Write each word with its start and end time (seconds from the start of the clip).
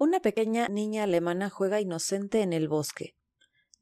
Una 0.00 0.20
pequeña 0.20 0.68
niña 0.68 1.02
alemana 1.02 1.50
juega 1.50 1.80
inocente 1.80 2.42
en 2.42 2.52
el 2.52 2.68
bosque. 2.68 3.16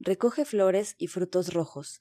Recoge 0.01 0.47
flores 0.47 0.95
y 0.97 1.09
frutos 1.09 1.53
rojos. 1.53 2.01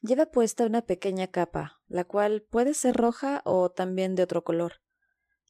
Lleva 0.00 0.26
puesta 0.26 0.66
una 0.66 0.82
pequeña 0.82 1.28
capa, 1.28 1.80
la 1.86 2.02
cual 2.02 2.42
puede 2.42 2.74
ser 2.74 2.96
roja 2.96 3.40
o 3.44 3.70
también 3.70 4.16
de 4.16 4.24
otro 4.24 4.42
color. 4.42 4.80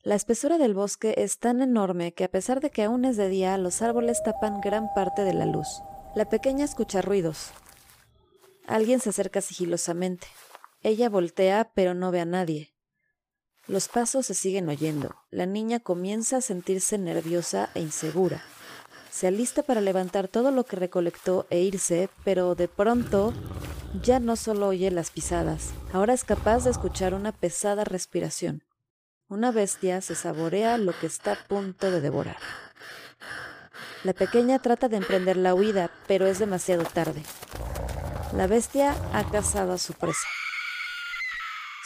La 0.03 0.15
espesura 0.15 0.59
del 0.59 0.75
bosque 0.75 1.15
es 1.17 1.39
tan 1.39 1.63
enorme 1.63 2.13
que 2.13 2.25
a 2.25 2.31
pesar 2.31 2.61
de 2.61 2.69
que 2.69 2.83
aún 2.83 3.07
es 3.07 3.17
de 3.17 3.31
día, 3.31 3.57
los 3.57 3.81
árboles 3.81 4.23
tapan 4.23 4.61
gran 4.61 4.93
parte 4.95 5.23
de 5.25 5.33
la 5.33 5.47
luz. 5.47 5.69
La 6.15 6.29
pequeña 6.29 6.67
escucha 6.67 7.01
ruidos. 7.01 7.53
Alguien 8.67 9.01
se 9.01 9.09
acerca 9.09 9.41
sigilosamente. 9.41 10.27
Ella 10.83 11.09
voltea, 11.09 11.73
pero 11.75 11.95
no 11.95 12.11
ve 12.11 12.21
a 12.21 12.27
nadie. 12.27 12.72
Los 13.69 13.89
pasos 13.89 14.27
se 14.27 14.35
siguen 14.35 14.69
oyendo. 14.69 15.15
La 15.31 15.47
niña 15.47 15.79
comienza 15.79 16.39
a 16.39 16.41
sentirse 16.41 16.99
nerviosa 16.99 17.71
e 17.75 17.81
insegura. 17.81 18.43
Se 19.11 19.29
alista 19.29 19.63
para 19.63 19.81
levantar 19.81 20.27
todo 20.27 20.51
lo 20.51 20.65
que 20.65 20.77
recolectó 20.77 21.47
e 21.49 21.61
irse, 21.61 22.09
pero 22.25 22.55
de 22.55 22.67
pronto 22.67 23.33
ya 24.03 24.19
no 24.19 24.37
solo 24.37 24.69
oye 24.69 24.91
las 24.91 25.11
pisadas, 25.11 25.71
ahora 25.93 26.15
es 26.15 26.25
capaz 26.25 26.65
de 26.65 26.71
escuchar 26.71 27.15
una 27.15 27.31
pesada 27.31 27.85
respiración. 27.85 28.65
Una 29.29 29.53
bestia 29.53 30.01
se 30.01 30.15
saborea 30.15 30.77
lo 30.79 30.99
que 30.99 31.07
está 31.07 31.33
a 31.33 31.47
punto 31.47 31.91
de 31.91 32.01
devorar. 32.01 32.39
La 34.03 34.13
pequeña 34.13 34.59
trata 34.59 34.89
de 34.89 34.97
emprender 34.97 35.37
la 35.37 35.55
huida, 35.55 35.91
pero 36.09 36.27
es 36.27 36.39
demasiado 36.39 36.85
tarde. 36.85 37.23
La 38.35 38.47
bestia 38.47 38.97
ha 39.13 39.31
cazado 39.31 39.73
a 39.73 39.79
su 39.79 39.93
presa. 39.93 40.27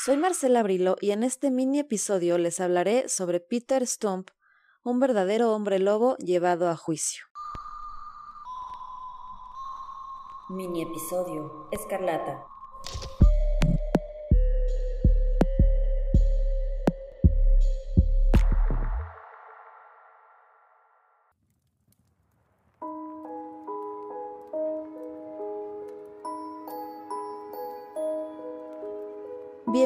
Soy 0.06 0.19
Marcela 0.19 0.62
Brilo 0.62 0.95
y 1.01 1.10
en 1.10 1.24
este 1.24 1.51
mini 1.51 1.80
episodio 1.80 2.38
les 2.38 2.60
hablaré 2.60 3.09
sobre 3.09 3.41
Peter 3.41 3.84
Stump, 3.84 4.30
un 4.84 5.01
verdadero 5.01 5.52
hombre 5.52 5.80
lobo 5.80 6.16
llevado 6.19 6.70
a 6.70 6.77
juicio. 6.77 7.24
Mini 10.48 10.83
episodio 10.83 11.66
Escarlata. 11.72 12.47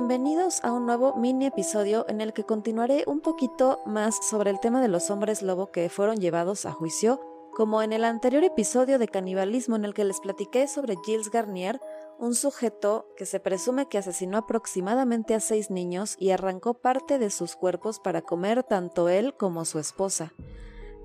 Bienvenidos 0.01 0.65
a 0.65 0.73
un 0.73 0.87
nuevo 0.87 1.15
mini 1.17 1.45
episodio 1.45 2.07
en 2.09 2.23
el 2.23 2.33
que 2.33 2.45
continuaré 2.45 3.05
un 3.07 3.21
poquito 3.21 3.81
más 3.85 4.19
sobre 4.27 4.49
el 4.49 4.59
tema 4.59 4.81
de 4.81 4.89
los 4.89 5.11
hombres 5.11 5.43
lobo 5.43 5.71
que 5.71 5.91
fueron 5.91 6.17
llevados 6.17 6.65
a 6.65 6.73
juicio, 6.73 7.21
como 7.53 7.83
en 7.83 7.93
el 7.93 8.05
anterior 8.05 8.43
episodio 8.43 8.99
de 8.99 9.09
canibalismo 9.09 9.77
en 9.77 9.85
el 9.85 9.93
que 9.93 10.07
les 10.07 10.21
platiqué 10.21 10.69
sobre 10.69 10.97
Gilles 11.05 11.31
Garnier, 11.31 11.83
un 12.19 12.35
sujeto 12.35 13.09
que 13.15 13.27
se 13.27 13.41
presume 13.41 13.89
que 13.89 13.99
asesinó 13.99 14.39
aproximadamente 14.39 15.35
a 15.35 15.41
seis 15.41 15.71
niños 15.71 16.17
y 16.19 16.31
arrancó 16.31 16.73
parte 16.73 17.19
de 17.19 17.29
sus 17.29 17.55
cuerpos 17.55 18.01
para 18.01 18.23
comer 18.23 18.65
tanto 18.65 19.11
él 19.11 19.35
como 19.37 19.67
su 19.67 19.79
esposa. 19.79 20.33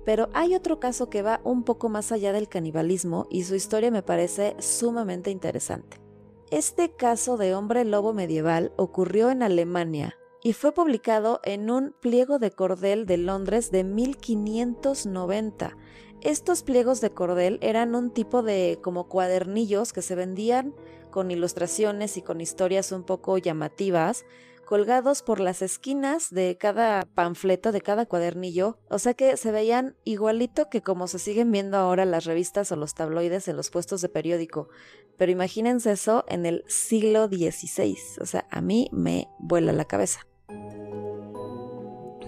Pero 0.06 0.30
hay 0.32 0.54
otro 0.54 0.80
caso 0.80 1.10
que 1.10 1.20
va 1.20 1.42
un 1.44 1.64
poco 1.64 1.90
más 1.90 2.12
allá 2.12 2.32
del 2.32 2.48
canibalismo 2.48 3.26
y 3.28 3.44
su 3.44 3.56
historia 3.56 3.90
me 3.90 4.02
parece 4.02 4.56
sumamente 4.58 5.30
interesante. 5.30 6.05
Este 6.52 6.92
caso 6.92 7.36
de 7.36 7.56
hombre 7.56 7.84
lobo 7.84 8.12
medieval 8.12 8.72
ocurrió 8.76 9.30
en 9.30 9.42
Alemania 9.42 10.16
y 10.44 10.52
fue 10.52 10.72
publicado 10.72 11.40
en 11.42 11.70
un 11.70 11.92
pliego 12.00 12.38
de 12.38 12.52
cordel 12.52 13.04
de 13.04 13.16
Londres 13.16 13.72
de 13.72 13.82
1590. 13.82 15.76
Estos 16.20 16.62
pliegos 16.62 17.00
de 17.00 17.10
cordel 17.10 17.58
eran 17.62 17.96
un 17.96 18.12
tipo 18.12 18.44
de 18.44 18.78
como 18.80 19.08
cuadernillos 19.08 19.92
que 19.92 20.02
se 20.02 20.14
vendían 20.14 20.72
con 21.10 21.32
ilustraciones 21.32 22.16
y 22.16 22.22
con 22.22 22.40
historias 22.40 22.92
un 22.92 23.02
poco 23.02 23.38
llamativas 23.38 24.24
colgados 24.66 25.22
por 25.22 25.40
las 25.40 25.62
esquinas 25.62 26.28
de 26.30 26.58
cada 26.58 27.06
panfleto, 27.14 27.72
de 27.72 27.80
cada 27.80 28.04
cuadernillo, 28.04 28.78
o 28.90 28.98
sea 28.98 29.14
que 29.14 29.36
se 29.36 29.52
veían 29.52 29.96
igualito 30.04 30.68
que 30.68 30.82
como 30.82 31.06
se 31.06 31.20
siguen 31.20 31.52
viendo 31.52 31.78
ahora 31.78 32.04
las 32.04 32.24
revistas 32.24 32.70
o 32.72 32.76
los 32.76 32.94
tabloides 32.94 33.48
en 33.48 33.56
los 33.56 33.70
puestos 33.70 34.02
de 34.02 34.08
periódico. 34.08 34.68
Pero 35.16 35.32
imagínense 35.32 35.92
eso 35.92 36.24
en 36.28 36.46
el 36.46 36.64
siglo 36.66 37.26
XVI, 37.28 37.96
o 38.20 38.26
sea, 38.26 38.46
a 38.50 38.60
mí 38.60 38.88
me 38.92 39.28
vuela 39.38 39.72
la 39.72 39.84
cabeza. 39.86 40.26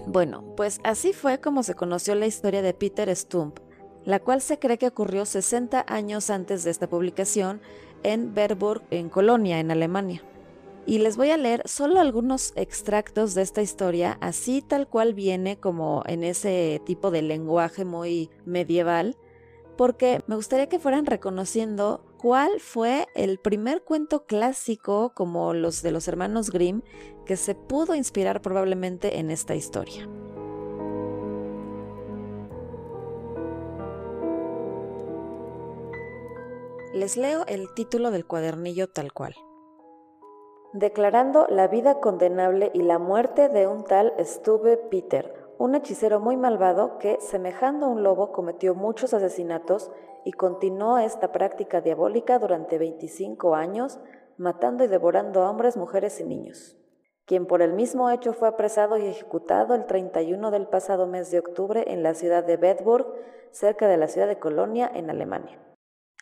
Bueno, 0.07 0.55
pues 0.57 0.79
así 0.83 1.13
fue 1.13 1.39
como 1.39 1.61
se 1.63 1.75
conoció 1.75 2.15
la 2.15 2.25
historia 2.25 2.61
de 2.61 2.73
Peter 2.73 3.15
Stump, 3.15 3.59
la 4.05 4.19
cual 4.19 4.41
se 4.41 4.57
cree 4.57 4.77
que 4.77 4.87
ocurrió 4.87 5.25
60 5.25 5.85
años 5.87 6.29
antes 6.29 6.63
de 6.63 6.71
esta 6.71 6.89
publicación 6.89 7.61
en 8.01 8.33
Berburg, 8.33 8.81
en 8.89 9.09
Colonia, 9.09 9.59
en 9.59 9.69
Alemania 9.69 10.23
y 10.89 10.97
les 10.97 11.17
voy 11.17 11.29
a 11.29 11.37
leer 11.37 11.61
solo 11.65 11.99
algunos 11.99 12.51
extractos 12.55 13.35
de 13.35 13.43
esta 13.43 13.61
historia, 13.61 14.17
así 14.21 14.63
tal 14.63 14.87
cual 14.87 15.13
viene 15.13 15.59
como 15.59 16.01
en 16.07 16.23
ese 16.23 16.81
tipo 16.83 17.11
de 17.11 17.21
lenguaje 17.21 17.85
muy 17.85 18.31
medieval, 18.43 19.15
porque 19.77 20.23
me 20.25 20.35
gustaría 20.35 20.67
que 20.67 20.79
fueran 20.79 21.05
reconociendo 21.05 22.03
cuál 22.19 22.59
fue 22.59 23.07
el 23.15 23.39
primer 23.39 23.83
cuento 23.83 24.25
clásico 24.25 25.13
como 25.15 25.53
los 25.53 25.81
de 25.81 25.91
los 25.91 26.07
hermanos 26.07 26.51
Grimm 26.51 26.81
que 27.25 27.37
se 27.37 27.55
pudo 27.55 27.95
inspirar 27.95 28.41
probablemente 28.41 29.19
en 29.19 29.31
esta 29.31 29.55
historia. 29.55 30.07
Les 36.93 37.15
leo 37.15 37.45
el 37.47 37.73
título 37.73 38.11
del 38.11 38.25
cuadernillo 38.25 38.89
tal 38.89 39.13
cual 39.13 39.35
declarando 40.73 41.47
la 41.49 41.67
vida 41.67 41.99
condenable 41.99 42.71
y 42.73 42.83
la 42.83 42.99
muerte 42.99 43.49
de 43.49 43.67
un 43.67 43.83
tal 43.83 44.13
Stube 44.19 44.77
Peter, 44.77 45.38
un 45.59 45.75
hechicero 45.75 46.21
muy 46.21 46.37
malvado 46.37 46.97
que, 46.99 47.19
semejando 47.19 47.85
a 47.85 47.89
un 47.89 48.01
lobo, 48.01 48.31
cometió 48.31 48.75
muchos 48.75 49.13
asesinatos 49.13 49.91
y 50.23 50.31
continuó 50.31 50.99
esta 50.99 51.33
práctica 51.33 51.81
diabólica 51.81 52.39
durante 52.39 52.77
25 52.77 53.55
años, 53.55 53.99
matando 54.37 54.85
y 54.85 54.87
devorando 54.87 55.43
a 55.43 55.49
hombres, 55.49 55.75
mujeres 55.75 56.17
y 56.21 56.23
niños, 56.23 56.77
quien 57.25 57.45
por 57.45 57.61
el 57.61 57.73
mismo 57.73 58.09
hecho 58.09 58.31
fue 58.31 58.47
apresado 58.47 58.97
y 58.97 59.05
ejecutado 59.05 59.75
el 59.75 59.85
31 59.85 60.49
del 60.49 60.65
pasado 60.65 61.07
mes 61.07 61.29
de 61.29 61.39
octubre 61.39 61.83
en 61.91 62.03
la 62.03 62.13
ciudad 62.13 62.45
de 62.45 62.55
Bedburg, 62.55 63.13
cerca 63.51 63.89
de 63.89 63.97
la 63.97 64.07
ciudad 64.07 64.29
de 64.29 64.39
Colonia, 64.39 64.89
en 64.93 65.09
Alemania. 65.09 65.61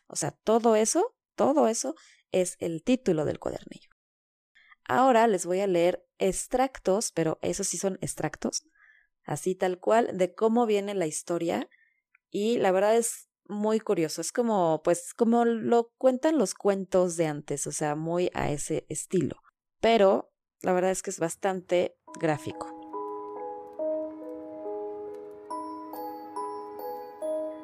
O 0.08 0.16
sea, 0.16 0.32
todo 0.32 0.76
eso, 0.76 1.14
todo 1.36 1.68
eso 1.68 1.94
es 2.32 2.56
el 2.60 2.84
título 2.84 3.24
del 3.24 3.38
cuadernillo. 3.38 3.92
Ahora 4.88 5.28
les 5.28 5.46
voy 5.46 5.60
a 5.60 5.68
leer 5.68 6.04
extractos, 6.18 7.12
pero 7.12 7.38
esos 7.44 7.68
sí 7.68 7.78
son 7.78 8.00
extractos, 8.02 8.64
así 9.28 9.54
tal 9.54 9.80
cual, 9.80 10.18
de 10.18 10.34
cómo 10.34 10.66
viene 10.66 10.96
la 10.96 11.06
historia. 11.06 11.70
Y 12.32 12.58
la 12.58 12.72
verdad 12.72 12.96
es 12.96 13.30
muy 13.48 13.80
curioso. 13.80 14.22
Es 14.22 14.32
como, 14.32 14.82
pues, 14.84 15.14
como 15.14 15.46
lo 15.46 15.92
cuentan 15.98 16.40
los 16.40 16.56
cuentos 16.56 17.18
de 17.18 17.28
antes, 17.28 17.68
o 17.68 17.72
sea, 17.72 17.96
muy 17.96 18.32
a 18.34 18.50
ese 18.50 18.88
estilo. 18.90 19.36
Pero 19.80 20.32
la 20.64 20.74
verdad 20.74 20.92
es 20.92 21.04
que 21.04 21.12
es 21.12 21.20
bastante 21.20 21.98
gráfico. 22.20 22.74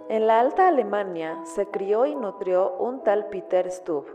En 0.09 0.27
la 0.27 0.41
Alta 0.41 0.67
Alemania 0.67 1.41
se 1.55 1.65
crió 1.65 2.05
y 2.05 2.13
nutrió 2.13 2.77
un 2.77 3.03
tal 3.03 3.29
Peter 3.29 3.71
Stub 3.71 4.05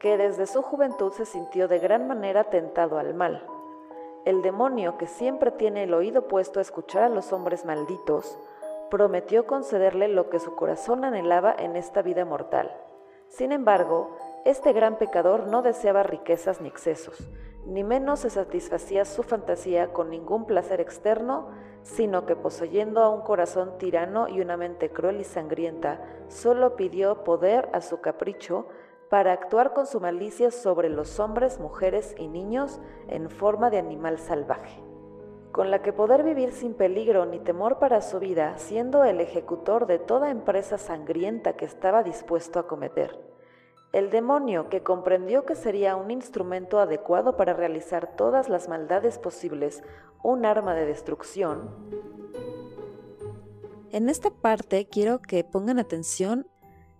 que 0.00 0.16
desde 0.16 0.46
su 0.46 0.62
juventud 0.62 1.12
se 1.12 1.24
sintió 1.24 1.68
de 1.68 1.78
gran 1.78 2.06
manera 2.08 2.44
tentado 2.44 2.98
al 2.98 3.14
mal. 3.14 3.46
El 4.26 4.42
demonio, 4.42 4.98
que 4.98 5.06
siempre 5.06 5.52
tiene 5.52 5.84
el 5.84 5.94
oído 5.94 6.26
puesto 6.26 6.58
a 6.58 6.62
escuchar 6.62 7.04
a 7.04 7.08
los 7.08 7.32
hombres 7.32 7.64
malditos, 7.64 8.36
prometió 8.90 9.46
concederle 9.46 10.08
lo 10.08 10.30
que 10.30 10.40
su 10.40 10.56
corazón 10.56 11.04
anhelaba 11.04 11.54
en 11.56 11.76
esta 11.76 12.02
vida 12.02 12.24
mortal. 12.24 12.76
Sin 13.28 13.52
embargo, 13.52 14.16
este 14.44 14.72
gran 14.72 14.98
pecador 14.98 15.46
no 15.46 15.62
deseaba 15.62 16.02
riquezas 16.02 16.60
ni 16.60 16.66
excesos, 16.66 17.30
ni 17.66 17.84
menos 17.84 18.18
se 18.18 18.30
satisfacía 18.30 19.04
su 19.04 19.22
fantasía 19.22 19.92
con 19.92 20.10
ningún 20.10 20.44
placer 20.44 20.80
externo, 20.80 21.50
sino 21.82 22.26
que 22.26 22.34
poseyendo 22.34 23.04
a 23.04 23.10
un 23.10 23.20
corazón 23.20 23.78
tirano 23.78 24.26
y 24.26 24.40
una 24.40 24.56
mente 24.56 24.90
cruel 24.90 25.20
y 25.20 25.24
sangrienta, 25.24 26.00
solo 26.26 26.74
pidió 26.74 27.22
poder 27.22 27.68
a 27.72 27.80
su 27.80 28.00
capricho 28.00 28.66
para 29.08 29.32
actuar 29.32 29.72
con 29.72 29.86
su 29.86 30.00
malicia 30.00 30.50
sobre 30.50 30.88
los 30.88 31.20
hombres, 31.20 31.60
mujeres 31.60 32.14
y 32.18 32.28
niños 32.28 32.80
en 33.08 33.30
forma 33.30 33.70
de 33.70 33.78
animal 33.78 34.18
salvaje, 34.18 34.82
con 35.52 35.70
la 35.70 35.82
que 35.82 35.92
poder 35.92 36.22
vivir 36.22 36.52
sin 36.52 36.74
peligro 36.74 37.24
ni 37.26 37.38
temor 37.38 37.78
para 37.78 38.02
su 38.02 38.18
vida, 38.18 38.58
siendo 38.58 39.04
el 39.04 39.20
ejecutor 39.20 39.86
de 39.86 39.98
toda 39.98 40.30
empresa 40.30 40.78
sangrienta 40.78 41.54
que 41.54 41.64
estaba 41.64 42.02
dispuesto 42.02 42.58
a 42.58 42.66
cometer. 42.66 43.18
El 43.92 44.10
demonio, 44.10 44.68
que 44.68 44.82
comprendió 44.82 45.46
que 45.46 45.54
sería 45.54 45.96
un 45.96 46.10
instrumento 46.10 46.80
adecuado 46.80 47.36
para 47.36 47.54
realizar 47.54 48.16
todas 48.16 48.48
las 48.48 48.68
maldades 48.68 49.18
posibles, 49.18 49.82
un 50.22 50.44
arma 50.44 50.74
de 50.74 50.86
destrucción, 50.86 51.70
En 53.92 54.10
esta 54.10 54.30
parte 54.30 54.88
quiero 54.88 55.22
que 55.22 55.44
pongan 55.44 55.78
atención 55.78 56.48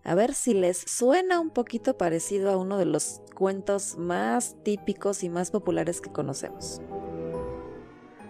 a 0.07 0.15
ver 0.15 0.35
si 0.35 0.55
les 0.55 0.79
suena 0.79 1.41
un 1.41 1.51
poquito 1.51 1.99
parecido 1.99 2.53
a 2.53 2.57
uno 2.57 2.79
de 2.79 2.85
los 2.85 3.23
cuentos 3.35 3.99
más 3.99 4.57
típicos 4.63 5.25
y 5.25 5.29
más 5.29 5.51
populares 5.51 6.01
que 6.01 6.13
conocemos. 6.13 6.81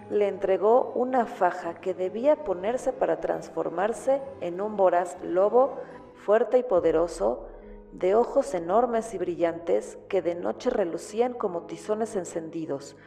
Le 0.09 0.27
entregó 0.27 0.91
una 0.95 1.27
faja 1.27 1.75
que 1.75 1.93
debía 1.93 2.43
ponerse 2.43 2.93
para 2.93 3.19
transformarse 3.19 4.23
en 4.41 4.59
un 4.59 4.75
voraz 4.75 5.17
lobo 5.23 5.77
fuerte 6.15 6.57
y 6.57 6.63
poderoso, 6.63 7.45
de 7.91 8.15
ojos 8.15 8.55
enormes 8.55 9.13
y 9.13 9.19
brillantes 9.19 9.99
que 10.09 10.23
de 10.23 10.33
noche 10.33 10.71
relucían 10.71 11.33
como 11.35 11.67
tizones 11.67 12.15
encendidos, 12.15 12.97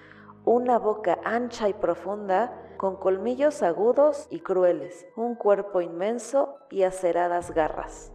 una 0.44 0.78
boca 0.78 1.18
ancha 1.24 1.68
y 1.68 1.74
profunda, 1.74 2.56
con 2.76 2.96
colmillos 2.96 3.64
agudos 3.64 4.28
y 4.30 4.40
crueles, 4.40 5.06
un 5.16 5.34
cuerpo 5.34 5.80
inmenso 5.80 6.56
y 6.70 6.84
aceradas 6.84 7.50
garras. 7.50 8.12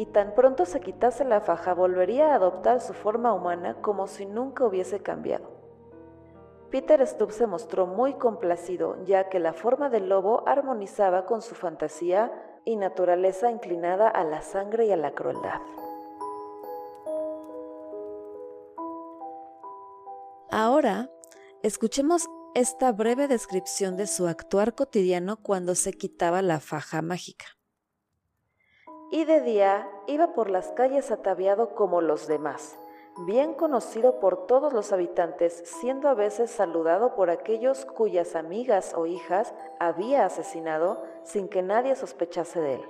Y 0.00 0.06
tan 0.06 0.34
pronto 0.34 0.64
se 0.64 0.80
quitase 0.80 1.26
la 1.26 1.42
faja 1.42 1.74
volvería 1.74 2.32
a 2.32 2.36
adoptar 2.36 2.80
su 2.80 2.94
forma 2.94 3.34
humana 3.34 3.82
como 3.82 4.06
si 4.06 4.24
nunca 4.24 4.64
hubiese 4.64 5.02
cambiado. 5.02 5.50
Peter 6.70 7.06
Stubb 7.06 7.32
se 7.32 7.46
mostró 7.46 7.86
muy 7.86 8.14
complacido, 8.14 8.96
ya 9.04 9.28
que 9.28 9.38
la 9.38 9.52
forma 9.52 9.90
del 9.90 10.08
lobo 10.08 10.42
armonizaba 10.48 11.26
con 11.26 11.42
su 11.42 11.54
fantasía 11.54 12.32
y 12.64 12.76
naturaleza 12.76 13.50
inclinada 13.50 14.08
a 14.08 14.24
la 14.24 14.40
sangre 14.40 14.86
y 14.86 14.92
a 14.92 14.96
la 14.96 15.12
crueldad. 15.12 15.60
Ahora, 20.50 21.10
escuchemos 21.62 22.26
esta 22.54 22.90
breve 22.92 23.28
descripción 23.28 23.98
de 23.98 24.06
su 24.06 24.26
actuar 24.28 24.74
cotidiano 24.74 25.36
cuando 25.36 25.74
se 25.74 25.92
quitaba 25.92 26.40
la 26.40 26.58
faja 26.58 27.02
mágica. 27.02 27.59
Y 29.10 29.24
de 29.24 29.40
día 29.40 29.90
iba 30.06 30.34
por 30.34 30.48
las 30.48 30.68
calles 30.72 31.10
ataviado 31.10 31.74
como 31.74 32.00
los 32.00 32.28
demás, 32.28 32.78
bien 33.26 33.54
conocido 33.54 34.20
por 34.20 34.46
todos 34.46 34.72
los 34.72 34.92
habitantes, 34.92 35.64
siendo 35.64 36.08
a 36.08 36.14
veces 36.14 36.50
saludado 36.50 37.16
por 37.16 37.28
aquellos 37.28 37.84
cuyas 37.84 38.36
amigas 38.36 38.94
o 38.96 39.06
hijas 39.06 39.52
había 39.80 40.24
asesinado 40.24 41.02
sin 41.24 41.48
que 41.48 41.60
nadie 41.60 41.96
sospechase 41.96 42.60
de 42.60 42.74
él. 42.74 42.84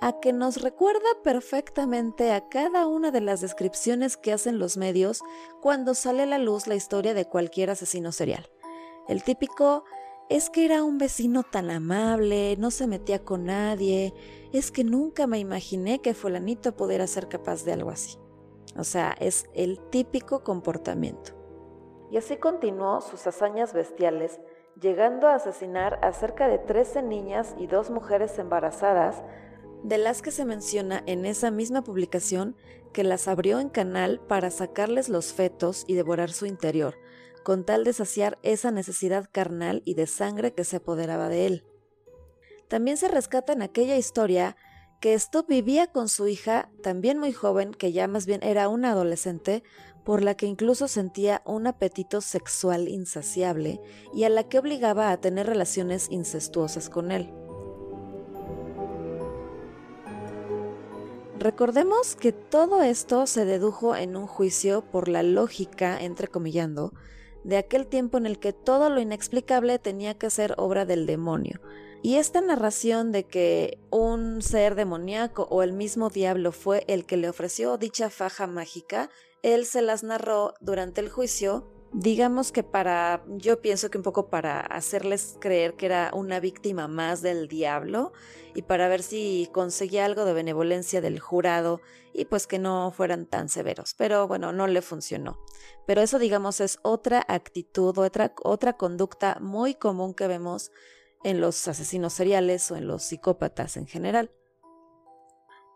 A 0.00 0.20
que 0.20 0.32
nos 0.32 0.62
recuerda 0.62 1.08
perfectamente 1.24 2.32
a 2.32 2.48
cada 2.48 2.86
una 2.86 3.10
de 3.10 3.22
las 3.22 3.40
descripciones 3.40 4.16
que 4.16 4.32
hacen 4.32 4.60
los 4.60 4.76
medios 4.76 5.22
cuando 5.60 5.94
sale 5.94 6.22
a 6.24 6.26
la 6.26 6.38
luz 6.38 6.68
la 6.68 6.76
historia 6.76 7.12
de 7.12 7.24
cualquier 7.24 7.70
asesino 7.70 8.12
serial. 8.12 8.46
El 9.08 9.24
típico 9.24 9.84
es 10.28 10.50
que 10.50 10.64
era 10.64 10.82
un 10.82 10.98
vecino 10.98 11.44
tan 11.44 11.70
amable, 11.70 12.56
no 12.58 12.70
se 12.70 12.86
metía 12.86 13.24
con 13.24 13.44
nadie, 13.44 14.12
es 14.52 14.72
que 14.72 14.82
nunca 14.82 15.26
me 15.26 15.38
imaginé 15.38 16.00
que 16.00 16.14
fulanito 16.14 16.76
pudiera 16.76 17.06
ser 17.06 17.28
capaz 17.28 17.64
de 17.64 17.72
algo 17.72 17.90
así. 17.90 18.18
O 18.76 18.84
sea, 18.84 19.14
es 19.20 19.46
el 19.54 19.78
típico 19.90 20.42
comportamiento. 20.42 21.32
Y 22.10 22.18
así 22.18 22.36
continuó 22.36 23.00
sus 23.00 23.26
hazañas 23.26 23.72
bestiales, 23.72 24.40
llegando 24.80 25.28
a 25.28 25.36
asesinar 25.36 25.98
a 26.02 26.12
cerca 26.12 26.48
de 26.48 26.58
13 26.58 27.02
niñas 27.02 27.54
y 27.58 27.66
dos 27.66 27.90
mujeres 27.90 28.38
embarazadas, 28.38 29.22
de 29.82 29.98
las 29.98 30.22
que 30.22 30.30
se 30.30 30.44
menciona 30.44 31.02
en 31.06 31.24
esa 31.24 31.50
misma 31.50 31.82
publicación 31.82 32.56
que 32.92 33.04
las 33.04 33.28
abrió 33.28 33.60
en 33.60 33.68
canal 33.68 34.20
para 34.20 34.50
sacarles 34.50 35.08
los 35.08 35.32
fetos 35.32 35.84
y 35.86 35.94
devorar 35.94 36.30
su 36.30 36.46
interior, 36.46 36.96
con 37.46 37.62
tal 37.62 37.84
de 37.84 37.92
saciar 37.92 38.40
esa 38.42 38.72
necesidad 38.72 39.28
carnal 39.30 39.80
y 39.84 39.94
de 39.94 40.08
sangre 40.08 40.52
que 40.52 40.64
se 40.64 40.78
apoderaba 40.78 41.28
de 41.28 41.46
él. 41.46 41.64
También 42.66 42.96
se 42.96 43.06
rescata 43.06 43.52
en 43.52 43.62
aquella 43.62 43.96
historia 43.96 44.56
que 45.00 45.16
Stubb 45.16 45.46
vivía 45.46 45.86
con 45.86 46.08
su 46.08 46.26
hija, 46.26 46.68
también 46.82 47.20
muy 47.20 47.32
joven, 47.32 47.72
que 47.72 47.92
ya 47.92 48.08
más 48.08 48.26
bien 48.26 48.42
era 48.42 48.68
una 48.68 48.90
adolescente, 48.90 49.62
por 50.04 50.24
la 50.24 50.34
que 50.36 50.46
incluso 50.46 50.88
sentía 50.88 51.42
un 51.44 51.68
apetito 51.68 52.20
sexual 52.20 52.88
insaciable 52.88 53.80
y 54.12 54.24
a 54.24 54.28
la 54.28 54.48
que 54.48 54.58
obligaba 54.58 55.12
a 55.12 55.20
tener 55.20 55.46
relaciones 55.46 56.08
incestuosas 56.10 56.90
con 56.90 57.12
él. 57.12 57.32
Recordemos 61.38 62.16
que 62.16 62.32
todo 62.32 62.82
esto 62.82 63.28
se 63.28 63.44
dedujo 63.44 63.94
en 63.94 64.16
un 64.16 64.26
juicio 64.26 64.82
por 64.82 65.06
la 65.06 65.22
lógica, 65.22 65.96
entrecomillando, 66.02 66.92
de 67.46 67.56
aquel 67.56 67.86
tiempo 67.86 68.18
en 68.18 68.26
el 68.26 68.38
que 68.38 68.52
todo 68.52 68.90
lo 68.90 69.00
inexplicable 69.00 69.78
tenía 69.78 70.18
que 70.18 70.30
ser 70.30 70.54
obra 70.58 70.84
del 70.84 71.06
demonio, 71.06 71.60
y 72.02 72.16
esta 72.16 72.40
narración 72.40 73.12
de 73.12 73.24
que 73.24 73.78
un 73.90 74.42
ser 74.42 74.74
demoníaco 74.74 75.46
o 75.50 75.62
el 75.62 75.72
mismo 75.72 76.10
diablo 76.10 76.52
fue 76.52 76.84
el 76.88 77.06
que 77.06 77.16
le 77.16 77.28
ofreció 77.28 77.78
dicha 77.78 78.10
faja 78.10 78.46
mágica, 78.46 79.10
él 79.42 79.64
se 79.64 79.80
las 79.80 80.02
narró 80.02 80.54
durante 80.60 81.00
el 81.00 81.08
juicio, 81.08 81.68
digamos 81.92 82.52
que 82.52 82.62
para, 82.62 83.24
yo 83.28 83.60
pienso 83.60 83.90
que 83.90 83.98
un 83.98 84.04
poco 84.04 84.28
para 84.28 84.60
hacerles 84.60 85.36
creer 85.40 85.74
que 85.74 85.86
era 85.86 86.10
una 86.14 86.40
víctima 86.40 86.88
más 86.88 87.22
del 87.22 87.48
diablo 87.48 88.12
y 88.54 88.62
para 88.62 88.88
ver 88.88 89.02
si 89.02 89.48
conseguía 89.52 90.04
algo 90.04 90.24
de 90.24 90.32
benevolencia 90.32 91.00
del 91.00 91.20
jurado 91.20 91.80
y 92.12 92.24
pues 92.24 92.46
que 92.46 92.58
no 92.58 92.90
fueran 92.90 93.26
tan 93.26 93.48
severos. 93.48 93.94
Pero 93.94 94.26
bueno, 94.26 94.52
no 94.52 94.66
le 94.66 94.82
funcionó. 94.82 95.38
Pero 95.86 96.00
eso 96.00 96.18
digamos 96.18 96.60
es 96.60 96.78
otra 96.82 97.24
actitud, 97.28 97.96
otra, 97.98 98.34
otra 98.42 98.76
conducta 98.76 99.38
muy 99.40 99.74
común 99.74 100.14
que 100.14 100.26
vemos 100.26 100.72
en 101.24 101.40
los 101.40 101.66
asesinos 101.68 102.12
seriales 102.12 102.70
o 102.70 102.76
en 102.76 102.86
los 102.86 103.02
psicópatas 103.02 103.76
en 103.76 103.86
general. 103.86 104.30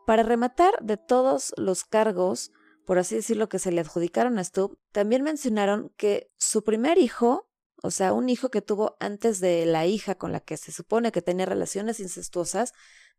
Para 0.07 0.23
rematar 0.23 0.75
de 0.83 0.97
todos 0.97 1.55
los 1.57 1.85
cargos, 1.85 2.53
por 2.91 2.99
así 2.99 3.15
decirlo, 3.15 3.49
que 3.49 3.61
se 3.61 3.71
le 3.71 3.83
adjudicaron 3.83 4.37
a 4.41 4.43
Stubb, 4.43 4.77
también 4.91 5.23
mencionaron 5.23 5.93
que 5.97 6.29
su 6.39 6.65
primer 6.65 6.99
hijo, 6.99 7.49
o 7.85 7.93
sea, 7.93 8.13
un 8.13 8.29
hijo 8.29 8.51
que 8.51 8.63
tuvo 8.63 8.97
antes 8.99 9.39
de 9.39 9.65
la 9.65 9.87
hija 9.87 10.17
con 10.17 10.33
la 10.33 10.41
que 10.41 10.57
se 10.57 10.73
supone 10.73 11.13
que 11.13 11.23
tenía 11.23 11.47
relaciones 11.47 12.01
incestuosas, 12.01 12.73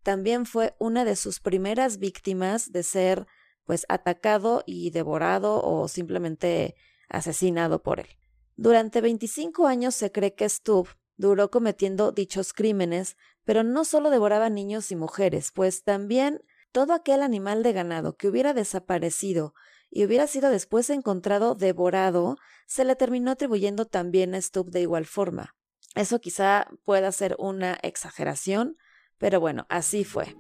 también 0.03 0.45
fue 0.45 0.75
una 0.77 1.06
de 1.06 1.15
sus 1.15 1.39
primeras 1.39 2.00
víctimas 2.00 2.73
de 2.73 2.83
ser 2.83 3.27
pues 3.63 3.85
atacado 3.88 4.62
y 4.65 4.89
devorado 4.89 5.63
o 5.63 5.88
simplemente 5.88 6.75
asesinado 7.07 7.81
por 7.81 8.01
él. 8.01 8.09
Durante 8.57 9.00
25 9.00 9.68
años 9.68 9.95
se 9.95 10.12
cree 10.12 10.35
que 10.35 10.50
Stubb 10.50 10.89
duró 11.15 11.50
cometiendo 11.50 12.12
dichos 12.12 12.51
crímenes, 12.51 13.15
pero 13.45 13.63
no 13.63 13.85
solo 13.85 14.09
devoraba 14.09 14.49
niños 14.49 14.92
y 14.92 14.97
mujeres, 14.97 15.54
pues 15.54 15.85
también 15.85 16.44
todo 16.71 16.94
aquel 16.94 17.21
animal 17.21 17.63
de 17.63 17.73
ganado 17.73 18.16
que 18.16 18.28
hubiera 18.28 18.54
desaparecido 18.54 19.54
y 19.90 20.06
hubiera 20.06 20.25
sido 20.28 20.49
después 20.49 20.90
encontrado 20.90 21.56
devorado, 21.56 22.37
se 22.66 22.85
le 22.85 22.95
terminó 22.95 23.31
atribuyendo 23.31 23.85
también 23.85 24.33
a 24.33 24.42
Stubb 24.42 24.71
de 24.71 24.81
igual 24.81 25.06
forma. 25.06 25.56
Eso 25.95 26.19
quizá 26.19 26.68
pueda 26.85 27.11
ser 27.11 27.35
una 27.37 27.78
exageración, 27.81 28.78
pero 29.18 29.42
bueno, 29.42 29.66
así 29.69 30.06
fue. 30.06 30.35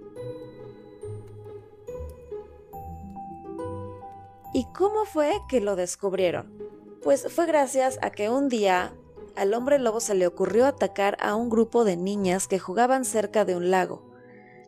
¿Y 4.53 4.65
cómo 4.73 5.05
fue 5.05 5.33
que 5.49 5.61
lo 5.61 5.75
descubrieron? 5.75 6.57
Pues 7.03 7.31
fue 7.33 7.45
gracias 7.45 7.99
a 8.01 8.11
que 8.11 8.29
un 8.29 8.47
día 8.47 8.93
al 9.35 9.53
hombre 9.53 9.79
lobo 9.79 9.99
se 9.99 10.13
le 10.13 10.27
ocurrió 10.27 10.65
atacar 10.65 11.17
a 11.19 11.35
un 11.35 11.49
grupo 11.49 11.83
de 11.83 11.97
niñas 11.97 12.47
que 12.47 12.59
jugaban 12.59 13.05
cerca 13.05 13.45
de 13.45 13.55
un 13.55 13.71
lago. 13.71 14.10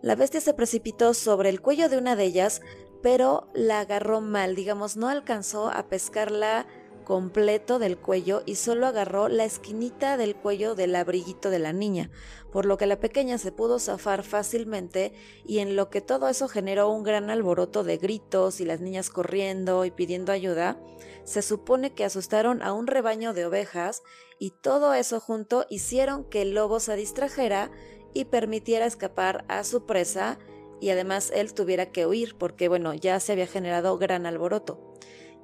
La 0.03 0.15
bestia 0.17 0.41
se 0.41 0.53
precipitó 0.53 1.13
sobre 1.13 1.48
el 1.48 1.62
cuello 1.62 1.88
de 1.88 1.98
una 1.98 2.17
de 2.17 2.25
ellas, 2.25 2.62
pero 3.01 3.48
la 3.53 3.79
agarró 3.79 4.19
mal, 4.19 4.53
digamos, 4.53 4.98
no 4.98 5.07
alcanzó 5.07 5.69
a 5.69 5.88
pescarla 5.88 6.67
completo 7.03 7.79
del 7.79 7.98
cuello 7.98 8.43
y 8.45 8.55
solo 8.55 8.88
agarró 8.88 9.27
la 9.27 9.45
esquinita 9.45 10.17
del 10.17 10.36
cuello 10.36 10.75
del 10.75 10.95
abriguito 10.95 11.50
de 11.50 11.60
la 11.60 11.74
niña, 11.74 12.10
por 12.51 12.65
lo 12.65 12.77
que 12.77 12.86
la 12.86 13.00
pequeña 13.00 13.38
se 13.38 13.51
pudo 13.51 13.79
zafar 13.79 14.24
fácilmente 14.24 15.13
y 15.45 15.60
en 15.60 15.75
lo 15.75 15.89
que 15.89 16.01
todo 16.01 16.27
eso 16.29 16.48
generó 16.48 16.89
un 16.89 17.03
gran 17.03 17.29
alboroto 17.29 17.83
de 17.83 17.98
gritos 17.98 18.62
y 18.62 18.65
las 18.65 18.81
niñas 18.81 19.10
corriendo 19.10 19.86
y 19.86 19.91
pidiendo 19.91 20.31
ayuda, 20.31 20.79
se 21.24 21.41
supone 21.41 21.93
que 21.93 22.05
asustaron 22.05 22.62
a 22.62 22.74
un 22.74 22.88
rebaño 22.88 23.33
de 23.33 23.45
ovejas 23.45 24.03
y 24.39 24.51
todo 24.51 24.93
eso 24.93 25.19
junto 25.19 25.65
hicieron 25.69 26.25
que 26.25 26.41
el 26.41 26.53
lobo 26.53 26.79
se 26.79 26.95
distrajera 26.95 27.72
y 28.13 28.25
permitiera 28.25 28.86
escapar 28.86 29.45
a 29.48 29.63
su 29.63 29.86
presa 29.86 30.38
y 30.79 30.89
además 30.89 31.31
él 31.33 31.53
tuviera 31.53 31.91
que 31.91 32.05
huir 32.05 32.36
porque 32.38 32.67
bueno, 32.67 32.93
ya 32.93 33.19
se 33.19 33.31
había 33.31 33.48
generado 33.48 33.98
gran 33.98 34.25
alboroto. 34.25 34.93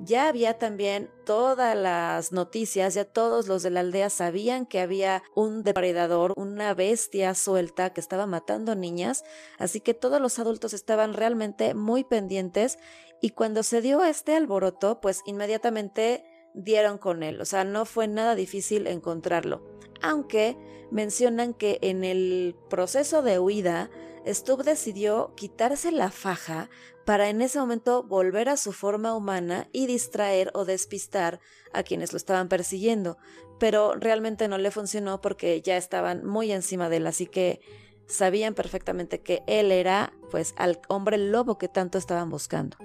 Ya 0.01 0.29
había 0.29 0.57
también 0.57 1.11
todas 1.25 1.75
las 1.75 2.31
noticias, 2.31 2.93
ya 2.93 3.03
todos 3.03 3.47
los 3.47 3.63
de 3.63 3.69
la 3.69 3.81
aldea 3.81 4.09
sabían 4.09 4.65
que 4.65 4.79
había 4.79 5.23
un 5.35 5.61
depredador, 5.63 6.33
una 6.37 6.73
bestia 6.73 7.35
suelta 7.35 7.91
que 7.91 7.99
estaba 7.99 8.25
matando 8.25 8.75
niñas, 8.75 9.25
así 9.57 9.81
que 9.81 9.93
todos 9.93 10.21
los 10.21 10.39
adultos 10.39 10.73
estaban 10.73 11.13
realmente 11.13 11.73
muy 11.73 12.05
pendientes 12.05 12.79
y 13.21 13.31
cuando 13.31 13.61
se 13.61 13.81
dio 13.81 14.05
este 14.05 14.37
alboroto, 14.37 15.01
pues 15.01 15.21
inmediatamente 15.25 16.23
dieron 16.53 16.97
con 16.97 17.21
él, 17.21 17.41
o 17.41 17.45
sea, 17.45 17.65
no 17.65 17.83
fue 17.83 18.07
nada 18.07 18.35
difícil 18.35 18.87
encontrarlo. 18.87 19.61
aunque 20.01 20.57
mencionan 20.91 21.53
que 21.53 21.77
en 21.81 22.03
el 22.03 22.55
proceso 22.69 23.21
de 23.21 23.37
huida, 23.37 23.89
Stubb 24.27 24.63
decidió 24.63 25.33
quitarse 25.35 25.91
la 25.91 26.11
faja 26.11 26.69
para 27.05 27.29
en 27.29 27.41
ese 27.41 27.59
momento 27.59 28.03
volver 28.03 28.49
a 28.49 28.57
su 28.57 28.71
forma 28.71 29.15
humana 29.15 29.67
y 29.71 29.87
distraer 29.87 30.51
o 30.53 30.65
despistar 30.65 31.39
a 31.73 31.83
quienes 31.83 32.13
lo 32.13 32.17
estaban 32.17 32.49
persiguiendo, 32.49 33.17
pero 33.59 33.95
realmente 33.95 34.47
no 34.47 34.57
le 34.57 34.71
funcionó 34.71 35.21
porque 35.21 35.61
ya 35.61 35.77
estaban 35.77 36.25
muy 36.25 36.51
encima 36.51 36.89
de 36.89 36.97
él, 36.97 37.07
así 37.07 37.25
que 37.25 37.61
sabían 38.07 38.53
perfectamente 38.53 39.21
que 39.21 39.43
él 39.47 39.71
era 39.71 40.13
pues 40.31 40.53
al 40.57 40.79
hombre 40.87 41.17
lobo 41.17 41.57
que 41.57 41.67
tanto 41.67 41.97
estaban 41.97 42.29
buscando. 42.29 42.77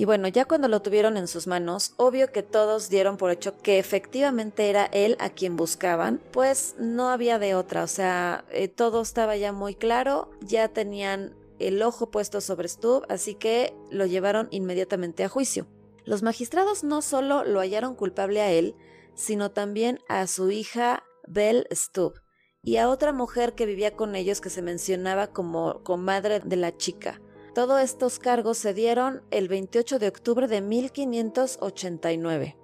Y 0.00 0.06
bueno, 0.06 0.28
ya 0.28 0.46
cuando 0.46 0.66
lo 0.66 0.80
tuvieron 0.80 1.18
en 1.18 1.28
sus 1.28 1.46
manos, 1.46 1.92
obvio 1.98 2.32
que 2.32 2.42
todos 2.42 2.88
dieron 2.88 3.18
por 3.18 3.30
hecho 3.30 3.58
que 3.58 3.78
efectivamente 3.78 4.70
era 4.70 4.86
él 4.86 5.14
a 5.20 5.28
quien 5.28 5.56
buscaban, 5.56 6.22
pues 6.30 6.74
no 6.78 7.10
había 7.10 7.38
de 7.38 7.54
otra, 7.54 7.84
o 7.84 7.86
sea, 7.86 8.46
eh, 8.50 8.68
todo 8.68 9.02
estaba 9.02 9.36
ya 9.36 9.52
muy 9.52 9.74
claro, 9.74 10.30
ya 10.40 10.68
tenían 10.68 11.36
el 11.58 11.82
ojo 11.82 12.10
puesto 12.10 12.40
sobre 12.40 12.66
Stubb, 12.66 13.04
así 13.10 13.34
que 13.34 13.74
lo 13.90 14.06
llevaron 14.06 14.48
inmediatamente 14.50 15.22
a 15.22 15.28
juicio. 15.28 15.66
Los 16.06 16.22
magistrados 16.22 16.82
no 16.82 17.02
solo 17.02 17.44
lo 17.44 17.60
hallaron 17.60 17.94
culpable 17.94 18.40
a 18.40 18.50
él, 18.50 18.76
sino 19.14 19.50
también 19.50 19.98
a 20.08 20.26
su 20.28 20.50
hija 20.50 21.02
Belle 21.28 21.66
Stubb 21.72 22.14
y 22.62 22.78
a 22.78 22.88
otra 22.88 23.12
mujer 23.12 23.54
que 23.54 23.66
vivía 23.66 23.94
con 23.94 24.16
ellos 24.16 24.40
que 24.40 24.48
se 24.48 24.62
mencionaba 24.62 25.26
como 25.26 25.82
comadre 25.82 26.40
de 26.40 26.56
la 26.56 26.74
chica. 26.74 27.20
Todos 27.54 27.80
estos 27.80 28.20
cargos 28.20 28.58
se 28.58 28.74
dieron 28.74 29.22
el 29.32 29.48
28 29.48 29.98
de 29.98 30.06
octubre 30.06 30.46
de 30.46 30.60
1589. 30.60 32.56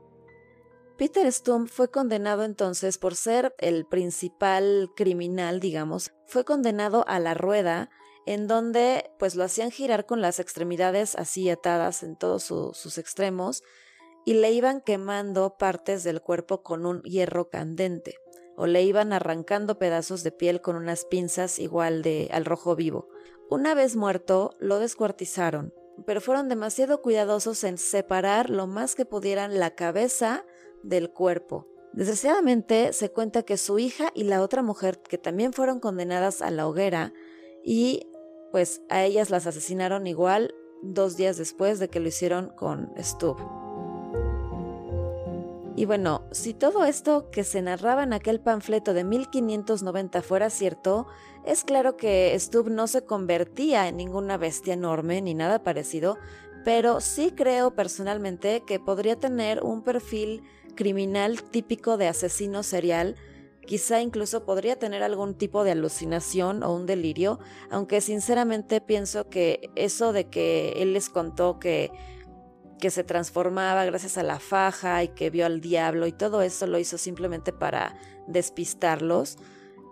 Peter 0.97 1.31
Stump 1.33 1.69
fue 1.69 1.90
condenado 1.90 2.45
entonces 2.45 2.97
por 2.97 3.16
ser 3.16 3.52
el 3.59 3.85
principal 3.85 4.90
criminal, 4.95 5.59
digamos, 5.59 6.12
fue 6.26 6.45
condenado 6.45 7.05
a 7.09 7.19
la 7.19 7.35
rueda, 7.35 7.90
en 8.26 8.47
donde 8.47 9.11
pues 9.19 9.35
lo 9.35 9.43
hacían 9.43 9.73
girar 9.73 10.07
con 10.07 10.21
las 10.21 10.38
extremidades 10.38 11.16
así 11.16 11.50
atadas 11.50 12.05
en 12.05 12.16
todos 12.16 12.45
sus 12.45 12.99
extremos 12.99 13.64
y 14.25 14.35
le 14.35 14.52
iban 14.52 14.81
quemando 14.81 15.57
partes 15.59 16.05
del 16.05 16.23
cuerpo 16.23 16.62
con 16.62 16.87
un 16.87 17.02
hierro 17.02 17.50
candente 17.50 18.16
o 18.57 18.66
le 18.66 18.83
iban 18.83 19.12
arrancando 19.12 19.78
pedazos 19.78 20.23
de 20.23 20.33
piel 20.33 20.61
con 20.61 20.76
unas 20.76 21.05
pinzas 21.05 21.59
igual 21.59 22.02
de 22.02 22.28
al 22.33 22.45
rojo 22.45 22.75
vivo. 22.75 23.09
Una 23.49 23.75
vez 23.75 23.95
muerto, 23.95 24.57
lo 24.59 24.81
descuartizaron, 24.81 25.73
pero 26.05 26.21
fueron 26.21 26.49
demasiado 26.49 27.00
cuidadosos 27.00 27.62
en 27.62 27.79
separar 27.79 28.50
lo 28.50 28.67
más 28.67 28.97
que 28.97 29.05
pudieran 29.05 29.61
la 29.61 29.76
cabeza 29.76 30.45
del 30.83 31.11
cuerpo. 31.11 31.69
Desgraciadamente 31.93 32.93
se 32.93 33.12
cuenta 33.12 33.45
que 33.45 33.57
su 33.57 33.79
hija 33.79 34.11
y 34.15 34.25
la 34.25 34.43
otra 34.43 34.62
mujer 34.62 35.00
que 35.00 35.17
también 35.17 35.53
fueron 35.53 35.79
condenadas 35.79 36.43
a 36.43 36.50
la 36.50 36.67
hoguera 36.67 37.12
y 37.65 38.09
pues 38.50 38.83
a 38.88 39.05
ellas 39.05 39.31
las 39.31 39.47
asesinaron 39.47 40.09
igual 40.09 40.53
dos 40.83 41.17
días 41.17 41.37
después 41.37 41.79
de 41.79 41.88
que 41.88 42.00
lo 42.00 42.09
hicieron 42.09 42.49
con 42.57 42.93
Stubb. 42.99 43.38
Y 45.76 45.85
bueno, 45.85 46.23
si 46.33 46.55
todo 46.55 46.87
esto 46.87 47.31
que 47.31 47.45
se 47.45 47.61
narraba 47.61 48.03
en 48.03 48.15
aquel 48.15 48.41
panfleto 48.41 48.95
de 48.95 49.05
1590 49.05 50.23
fuera 50.23 50.49
cierto, 50.49 51.07
es 51.47 51.65
claro 51.65 51.97
que 51.97 52.37
Stubb 52.38 52.69
no 52.69 52.87
se 52.87 53.05
convertía 53.05 53.88
en 53.88 53.97
ninguna 53.97 54.37
bestia 54.37 54.75
enorme 54.75 55.23
ni 55.23 55.35
nada 55.35 55.62
parecido, 55.62 56.19
pero 56.65 57.00
sí 57.00 57.33
creo 57.35 57.75
personalmente 57.75 58.65
que 58.67 58.81
podría 58.81 59.17
tener 59.17 59.62
un 59.62 59.83
perfil 59.83 60.43
criminal 60.75 61.43
típico 61.43 61.97
de 61.97 62.09
asesino 62.09 62.62
serial, 62.62 63.15
quizá 63.65 64.03
incluso 64.03 64.45
podría 64.45 64.76
tener 64.76 65.03
algún 65.03 65.35
tipo 65.35 65.62
de 65.62 65.71
alucinación 65.71 66.62
o 66.62 66.75
un 66.75 66.87
delirio, 66.87 67.38
aunque 67.71 68.00
sinceramente 68.00 68.81
pienso 68.81 69.29
que 69.29 69.71
eso 69.76 70.12
de 70.12 70.29
que 70.29 70.83
él 70.83 70.93
les 70.93 71.09
contó 71.09 71.59
que 71.59 71.91
que 72.79 72.91
se 72.91 73.05
transformaba 73.05 73.85
gracias 73.85 74.19
a 74.19 74.23
la 74.23 74.38
faja 74.38 75.03
y 75.03 75.09
que 75.09 75.31
vio 75.31 75.47
al 75.47 75.61
diablo 75.61 76.07
y 76.07 76.12
todo 76.12 76.43
eso 76.43 76.67
lo 76.67 76.79
hizo 76.79 76.99
simplemente 76.99 77.53
para 77.53 77.97
despistarlos, 78.26 79.38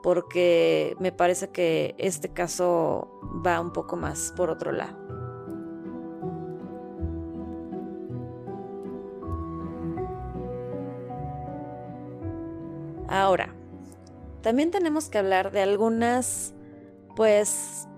porque 0.04 0.94
me 1.00 1.12
parece 1.12 1.49
que 1.49 1.94
este 1.96 2.28
caso 2.28 3.08
va 3.44 3.58
un 3.58 3.73
poco 3.73 3.96
más 3.96 4.34
por 4.37 4.50
otro 4.50 4.70
lado. 4.70 4.99
Ahora, 13.08 13.54
también 14.42 14.70
tenemos 14.70 15.08
que 15.08 15.16
hablar 15.16 15.52
de 15.52 15.62
algunas, 15.62 16.52
pues, 17.16 17.88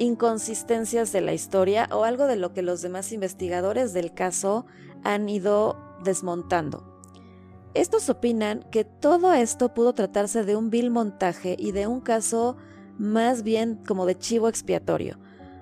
inconsistencias 0.00 1.12
de 1.12 1.20
la 1.20 1.32
historia 1.32 1.88
o 1.92 2.02
algo 2.02 2.26
de 2.26 2.34
lo 2.34 2.54
que 2.54 2.62
los 2.62 2.82
demás 2.82 3.12
investigadores 3.12 3.92
del 3.92 4.12
caso 4.14 4.66
han 5.04 5.28
ido 5.28 5.76
desmontando. 6.02 6.95
Estos 7.76 8.08
opinan 8.08 8.64
que 8.70 8.84
todo 8.84 9.34
esto 9.34 9.74
pudo 9.74 9.92
tratarse 9.92 10.44
de 10.44 10.56
un 10.56 10.70
vil 10.70 10.90
montaje 10.90 11.56
y 11.58 11.72
de 11.72 11.86
un 11.86 12.00
caso 12.00 12.56
más 12.96 13.42
bien 13.42 13.78
como 13.86 14.06
de 14.06 14.18
chivo 14.18 14.48
expiatorio. 14.48 15.18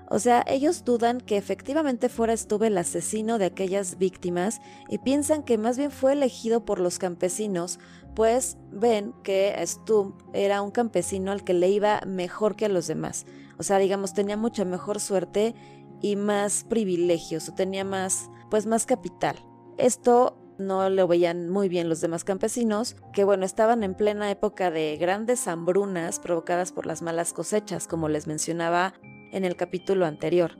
O 0.09 0.21
sea, 0.21 0.45
ellos 0.47 0.85
dudan 0.85 1.21
que 1.21 1.37
efectivamente 1.37 2.09
fuera 2.09 2.37
Stubb 2.37 2.63
el 2.63 2.79
asesino 2.79 3.39
de 3.39 3.47
aquellas 3.47 3.99
víctimas 3.99 4.61
y 4.89 4.99
piensan 4.99 5.43
que 5.43 5.59
más 5.59 5.77
bien 5.77 5.91
fue 5.91 6.13
elegido 6.13 6.65
por 6.65 6.79
los 6.79 7.01
campesinos, 7.01 7.81
pues 8.15 8.59
ven 8.71 9.13
que 9.25 9.53
Stubb 9.67 10.15
era 10.35 10.63
un 10.63 10.71
campesino 10.71 11.33
al 11.33 11.43
que 11.43 11.53
le 11.53 11.69
iba 11.69 12.01
mejor 12.07 12.55
que 12.55 12.67
a 12.67 12.69
los 12.69 12.87
demás. 12.87 13.27
O 13.59 13.65
sea, 13.65 13.79
digamos, 13.79 14.15
tenía 14.15 14.37
mucha 14.37 14.65
mejor 14.65 15.01
suerte 15.01 15.57
y 16.01 16.15
más 16.15 16.63
privilegios, 16.63 17.49
o 17.49 17.55
tenía 17.55 17.85
más, 17.85 18.31
pues 18.51 18.67
más 18.67 18.87
capital. 18.87 19.37
Esto 19.79 20.37
no 20.59 20.89
lo 20.89 21.07
veían 21.07 21.49
muy 21.49 21.69
bien 21.69 21.89
los 21.89 22.01
demás 22.01 22.25
campesinos, 22.25 22.97
que 23.13 23.25
bueno, 23.25 23.45
estaban 23.45 23.83
en 23.83 23.95
plena 23.95 24.31
época 24.31 24.71
de 24.71 24.97
grandes 24.97 25.49
hambrunas 25.49 26.21
provocadas 26.21 26.73
por 26.73 26.87
las 26.87 27.03
malas 27.03 27.33
cosechas, 27.33 27.87
como 27.89 28.09
les 28.09 28.27
mencionaba 28.27 28.95
en 29.33 29.45
el 29.45 29.57
capítulo 29.57 30.07
anterior. 30.07 30.59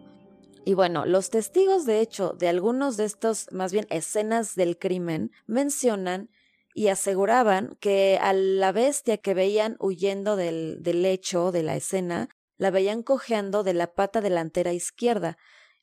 Y 0.65 0.75
bueno, 0.75 1.05
los 1.05 1.31
testigos 1.31 1.85
de 1.85 2.01
hecho 2.01 2.35
de 2.39 2.49
algunos 2.49 2.97
de 2.97 3.05
estos, 3.05 3.49
más 3.53 3.73
bien 3.73 3.87
escenas 3.91 4.55
del 4.55 4.79
crimen, 4.79 5.31
mencionan 5.47 6.31
y 6.75 6.89
aseguraban 6.89 7.77
que 7.81 8.19
a 8.21 8.33
la 8.33 8.73
bestia 8.73 9.19
que 9.19 9.35
veían 9.35 9.77
huyendo 9.79 10.37
del, 10.37 10.83
del 10.83 11.05
hecho, 11.05 11.53
de 11.53 11.63
la 11.63 11.77
escena, 11.77 12.29
la 12.57 12.71
veían 12.71 13.03
cojeando 13.03 13.63
de 13.63 13.75
la 13.75 13.95
pata 13.95 14.21
delantera 14.21 14.73
izquierda, 14.73 15.37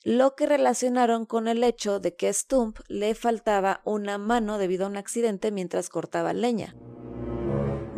lo 0.03 0.35
que 0.35 0.47
relacionaron 0.47 1.25
con 1.25 1.47
el 1.47 1.63
hecho 1.63 1.99
de 1.99 2.15
que 2.15 2.33
Stump 2.33 2.79
le 2.87 3.13
faltaba 3.15 3.81
una 3.85 4.17
mano 4.17 4.57
debido 4.57 4.85
a 4.85 4.89
un 4.89 4.97
accidente 4.97 5.51
mientras 5.51 5.89
cortaba 5.89 6.33
leña. 6.33 6.75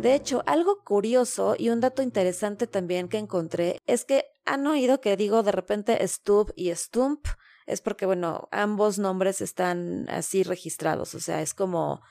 De 0.00 0.14
hecho, 0.14 0.42
algo 0.44 0.84
curioso 0.84 1.56
y 1.58 1.70
un 1.70 1.80
dato 1.80 2.02
interesante 2.02 2.66
también 2.66 3.08
que 3.08 3.16
encontré 3.16 3.78
es 3.86 4.04
que 4.04 4.26
han 4.44 4.66
oído 4.66 5.00
que 5.00 5.16
digo 5.16 5.42
de 5.42 5.52
repente 5.52 6.06
Stubb 6.06 6.52
y 6.56 6.70
Stump, 6.74 7.26
es 7.66 7.80
porque, 7.80 8.04
bueno, 8.04 8.48
ambos 8.50 8.98
nombres 8.98 9.40
están 9.40 10.06
así 10.10 10.42
registrados, 10.42 11.14
o 11.14 11.20
sea, 11.20 11.40
es 11.40 11.54
como 11.54 12.02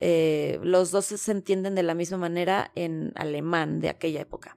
eh, 0.00 0.58
los 0.62 0.90
dos 0.90 1.04
se 1.04 1.30
entienden 1.30 1.74
de 1.74 1.82
la 1.82 1.94
misma 1.94 2.16
manera 2.16 2.72
en 2.74 3.12
alemán 3.16 3.80
de 3.80 3.90
aquella 3.90 4.22
época. 4.22 4.56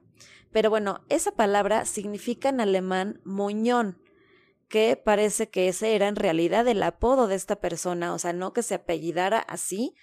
Pero 0.50 0.70
bueno, 0.70 1.04
esa 1.10 1.32
palabra 1.32 1.84
significa 1.84 2.48
en 2.48 2.62
alemán 2.62 3.20
muñón, 3.24 3.98
que 4.68 4.96
parece 4.96 5.48
que 5.48 5.68
ese 5.68 5.94
era 5.94 6.08
en 6.08 6.16
realidad 6.16 6.66
el 6.68 6.82
apodo 6.82 7.28
de 7.28 7.34
esta 7.34 7.56
persona, 7.56 8.12
o 8.14 8.18
sea, 8.18 8.32
no 8.32 8.52
que 8.52 8.62
se 8.62 8.74
apellidara 8.74 9.38
así 9.38 9.94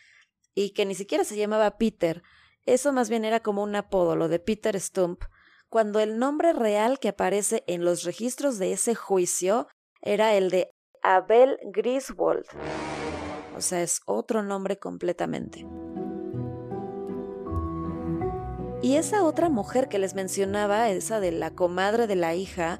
y 0.55 0.72
que 0.72 0.86
ni 0.86 0.96
siquiera 0.96 1.24
se 1.24 1.36
llamaba 1.36 1.77
Peter. 1.77 2.24
Eso 2.65 2.93
más 2.93 3.10
bien 3.10 3.25
era 3.25 3.41
como 3.41 3.63
un 3.63 3.75
apodo, 3.75 4.15
lo 4.15 4.29
de 4.29 4.39
Peter 4.39 4.79
Stump, 4.79 5.24
cuando 5.70 6.00
el 6.00 6.17
nombre 6.17 6.53
real 6.53 7.00
que 7.00 7.10
aparece 7.10 7.63
en 7.67 7.84
los 7.84 8.03
registros 8.03 8.60
de 8.60 8.74
ese 8.74 8.96
juicio 8.96 9.67
era 10.01 10.36
el 10.36 10.50
de 10.50 10.70
Abel 11.01 11.58
Griswold. 11.65 12.46
O 13.58 13.62
sea, 13.62 13.82
es 13.82 14.01
otro 14.05 14.43
nombre 14.43 14.77
completamente. 14.77 15.65
Y 18.82 18.98
esa 18.98 19.24
otra 19.24 19.50
mujer 19.50 19.88
que 19.88 19.98
les 19.98 20.13
mencionaba, 20.13 20.89
esa 20.89 21.20
de 21.20 21.32
la 21.32 21.51
comadre 21.51 22.05
de 22.05 22.17
la 22.17 22.36
hija, 22.36 22.79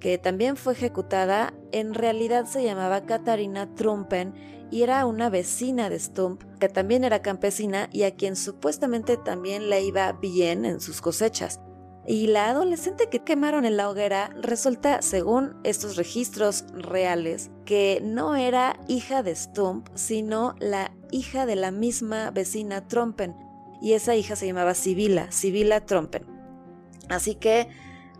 que 0.00 0.18
también 0.18 0.56
fue 0.56 0.72
ejecutada, 0.72 1.54
en 1.72 1.94
realidad 1.94 2.46
se 2.46 2.64
llamaba 2.64 3.06
Katarina 3.06 3.74
Trumpen 3.74 4.34
y 4.70 4.82
era 4.82 5.04
una 5.06 5.30
vecina 5.30 5.90
de 5.90 5.98
Stump, 5.98 6.42
que 6.58 6.68
también 6.68 7.04
era 7.04 7.22
campesina 7.22 7.88
y 7.92 8.04
a 8.04 8.14
quien 8.14 8.36
supuestamente 8.36 9.16
también 9.16 9.68
le 9.68 9.82
iba 9.82 10.12
bien 10.12 10.64
en 10.64 10.80
sus 10.80 11.00
cosechas. 11.00 11.60
Y 12.06 12.28
la 12.28 12.48
adolescente 12.50 13.08
que 13.10 13.22
quemaron 13.22 13.64
en 13.64 13.76
la 13.76 13.88
hoguera 13.90 14.30
resulta, 14.40 15.02
según 15.02 15.56
estos 15.64 15.96
registros 15.96 16.64
reales, 16.72 17.50
que 17.64 18.00
no 18.02 18.36
era 18.36 18.80
hija 18.88 19.22
de 19.22 19.36
Stump, 19.36 19.88
sino 19.94 20.54
la 20.58 20.92
hija 21.10 21.46
de 21.46 21.56
la 21.56 21.70
misma 21.70 22.30
vecina 22.30 22.88
Trompen. 22.88 23.36
Y 23.82 23.92
esa 23.92 24.16
hija 24.16 24.34
se 24.34 24.46
llamaba 24.46 24.74
Sibila, 24.74 25.30
Sibila 25.30 25.84
Trompen. 25.84 26.24
Así 27.08 27.34
que, 27.34 27.68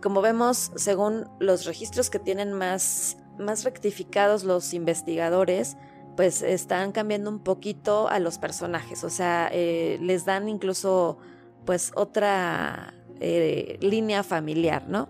como 0.01 0.21
vemos, 0.21 0.71
según 0.75 1.29
los 1.39 1.65
registros 1.65 2.09
que 2.09 2.19
tienen 2.19 2.53
más, 2.53 3.17
más 3.37 3.63
rectificados 3.63 4.43
los 4.43 4.73
investigadores, 4.73 5.77
pues 6.15 6.41
están 6.41 6.91
cambiando 6.91 7.29
un 7.29 7.39
poquito 7.39 8.07
a 8.07 8.19
los 8.19 8.37
personajes. 8.37 9.03
O 9.03 9.09
sea, 9.09 9.49
eh, 9.51 9.97
les 10.01 10.25
dan 10.25 10.49
incluso 10.49 11.17
pues 11.65 11.91
otra 11.95 12.93
eh, 13.19 13.77
línea 13.81 14.23
familiar, 14.23 14.87
¿no? 14.87 15.09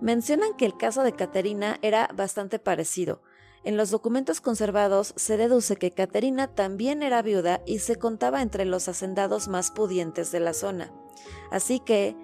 Mencionan 0.00 0.54
que 0.56 0.66
el 0.66 0.76
caso 0.76 1.02
de 1.02 1.12
Caterina 1.12 1.78
era 1.82 2.08
bastante 2.14 2.58
parecido. 2.58 3.22
En 3.64 3.76
los 3.76 3.90
documentos 3.90 4.40
conservados 4.40 5.12
se 5.16 5.36
deduce 5.36 5.76
que 5.76 5.90
Caterina 5.90 6.46
también 6.46 7.02
era 7.02 7.20
viuda 7.22 7.60
y 7.66 7.80
se 7.80 7.96
contaba 7.96 8.40
entre 8.40 8.64
los 8.64 8.88
hacendados 8.88 9.48
más 9.48 9.72
pudientes 9.72 10.30
de 10.30 10.40
la 10.40 10.54
zona. 10.54 10.92
Así 11.50 11.80
que, 11.80 12.16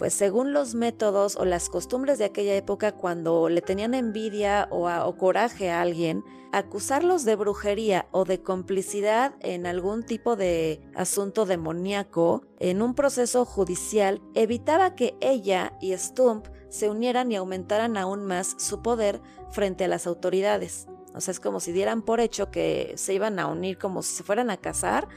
pues 0.00 0.14
según 0.14 0.54
los 0.54 0.74
métodos 0.74 1.36
o 1.36 1.44
las 1.44 1.68
costumbres 1.68 2.16
de 2.16 2.24
aquella 2.24 2.56
época 2.56 2.92
cuando 2.92 3.50
le 3.50 3.60
tenían 3.60 3.92
envidia 3.92 4.66
o, 4.70 4.88
o, 4.88 5.16
coraje 5.18 5.70
a 5.70 5.82
alguien, 5.82 6.24
acusarlos 6.52 7.26
de 7.26 7.36
brujería 7.36 8.08
o 8.10 8.24
de 8.24 8.40
complicidad 8.40 9.34
en 9.40 9.66
algún 9.66 10.02
tipo 10.02 10.36
de 10.36 10.80
asunto 10.94 11.44
demoníaco 11.44 12.46
en 12.60 12.80
un 12.80 12.94
proceso 12.94 13.44
judicial 13.44 14.22
evitaba 14.34 14.94
que 14.94 15.18
ella 15.20 15.74
y 15.82 15.92
Stump 15.92 16.46
se 16.70 16.88
unieran 16.88 17.30
y 17.30 17.36
aumentaran 17.36 17.98
aún 17.98 18.24
más 18.24 18.56
su 18.56 18.80
poder 18.80 19.20
frente 19.50 19.84
a 19.84 19.88
las 19.88 20.06
autoridades. 20.06 20.86
O 21.12 21.20
sea, 21.20 21.32
es 21.32 21.40
como 21.40 21.60
si 21.60 21.72
dieran 21.72 22.00
por 22.00 22.20
hecho 22.20 22.50
que 22.50 22.94
se 22.96 23.12
iban 23.12 23.38
a 23.38 23.48
unir 23.48 23.76
como 23.76 24.02
si 24.02 24.14
se 24.14 24.22
fueran 24.22 24.48
a 24.48 24.56
casar 24.56 25.08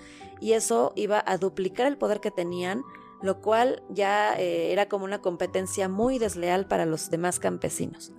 y 0.41 0.51
eso 0.51 0.91
iba 0.97 1.23
a 1.25 1.37
duplicar 1.37 1.87
el 1.87 1.97
poder 1.97 2.19
que 2.19 2.31
tenían 2.31 2.83
lo 3.23 3.39
cual 3.39 3.81
ya 3.89 4.37
eh, 4.37 4.73
era 4.73 4.89
como 4.89 5.05
una 5.05 5.21
competencia 5.21 5.87
muy 5.87 6.19
desleal 6.19 6.67
para 6.67 6.85
los 6.85 7.09
demás 7.09 7.39
campesinos. 7.39 8.11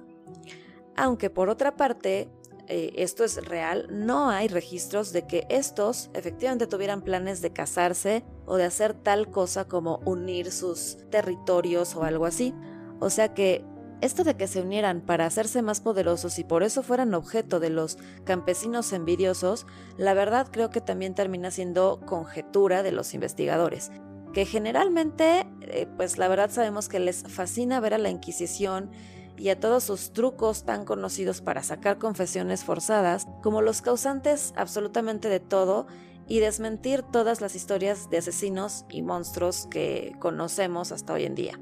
Aunque 0.97 1.29
por 1.29 1.51
otra 1.51 1.77
parte, 1.77 2.31
eh, 2.69 2.95
esto 2.97 3.23
es 3.23 3.45
real, 3.45 3.87
no 3.91 4.31
hay 4.31 4.49
registros 4.49 5.13
de 5.13 5.27
que 5.27 5.47
estos 5.51 6.09
efectivamente 6.15 6.67
tuvieran 6.67 7.03
planes 7.03 7.43
de 7.43 7.53
casarse 7.53 8.25
o 8.47 8.57
de 8.57 8.65
hacer 8.65 8.95
tal 8.95 9.31
cosa 9.31 9.69
como 9.69 10.01
unir 10.07 10.51
sus 10.51 10.97
territorios 11.11 11.95
o 11.97 12.05
algo 12.05 12.25
así. 12.25 12.55
O 12.99 13.11
sea 13.11 13.35
que 13.35 13.63
esto 14.01 14.25
de 14.25 14.39
que 14.39 14.47
se 14.47 14.63
unieran 14.63 15.03
para 15.03 15.27
hacerse 15.27 15.61
más 15.61 15.83
poderosos 15.83 16.39
y 16.39 16.45
por 16.45 16.63
eso 16.63 16.83
fueran 16.83 17.13
objeto 17.13 17.61
de 17.61 17.69
los 17.69 17.99
campesinos 18.25 18.95
envidiosos, 18.95 19.67
la 19.99 20.15
verdad 20.15 20.49
creo 20.51 20.71
que 20.71 20.81
también 20.81 21.15
termina 21.15 21.51
siendo 21.51 22.01
conjetura 22.07 22.83
de 22.83 22.93
los 22.93 23.13
investigadores 23.13 23.91
que 24.35 24.45
generalmente, 24.45 25.47
eh, 25.63 25.87
pues 25.97 26.19
la 26.19 26.29
verdad 26.29 26.51
sabemos 26.51 26.89
que 26.89 26.99
les 26.99 27.23
fascina 27.23 27.81
ver 27.81 27.95
a 27.95 27.99
la 27.99 28.11
Inquisición 28.11 28.91
y 29.37 29.49
a 29.49 29.59
todos 29.59 29.85
sus 29.85 30.13
trucos 30.13 30.65
tan 30.65 30.85
conocidos 30.85 31.41
para 31.41 31.63
sacar 31.63 31.99
confesiones 31.99 32.65
forzadas 32.65 33.27
como 33.43 33.63
los 33.63 33.81
causantes 33.81 34.53
absolutamente 34.57 35.29
de 35.29 35.41
todo 35.41 35.87
y 36.27 36.41
desmentir 36.41 37.03
todas 37.03 37.41
las 37.41 37.55
historias 37.55 38.11
de 38.11 38.19
asesinos 38.19 38.85
y 38.89 39.03
monstruos 39.03 39.67
que 39.71 40.15
conocemos 40.19 40.93
hasta 40.93 41.13
hoy 41.13 41.25
en 41.25 41.35
día. 41.35 41.61